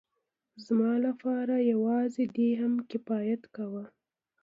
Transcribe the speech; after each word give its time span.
زما 0.65 0.91
لپاره 1.05 1.55
يوازې 1.71 2.23
دې 2.35 2.49
هم 2.61 2.73
کفايت 2.89 3.41
کاوه. 3.55 3.83